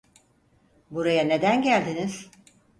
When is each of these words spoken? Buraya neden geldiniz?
Buraya 0.91 1.23
neden 1.23 1.61
geldiniz? 1.61 2.29